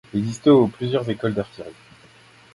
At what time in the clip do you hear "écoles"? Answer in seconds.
1.11-1.35